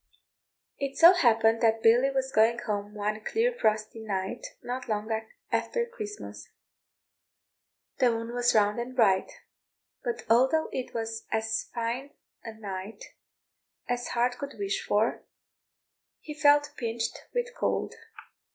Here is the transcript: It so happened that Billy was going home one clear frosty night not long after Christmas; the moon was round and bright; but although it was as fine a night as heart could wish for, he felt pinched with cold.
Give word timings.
It 0.79 0.97
so 0.97 1.13
happened 1.13 1.61
that 1.61 1.83
Billy 1.83 2.09
was 2.09 2.31
going 2.31 2.57
home 2.65 2.95
one 2.95 3.23
clear 3.23 3.53
frosty 3.53 3.99
night 3.99 4.47
not 4.63 4.89
long 4.89 5.11
after 5.51 5.85
Christmas; 5.85 6.49
the 7.99 8.09
moon 8.09 8.33
was 8.33 8.55
round 8.55 8.79
and 8.79 8.95
bright; 8.95 9.31
but 10.03 10.25
although 10.27 10.69
it 10.71 10.95
was 10.95 11.27
as 11.31 11.69
fine 11.75 12.15
a 12.43 12.51
night 12.53 13.13
as 13.87 14.07
heart 14.07 14.39
could 14.39 14.55
wish 14.57 14.81
for, 14.83 15.21
he 16.19 16.33
felt 16.33 16.73
pinched 16.77 17.27
with 17.35 17.53
cold. 17.55 17.93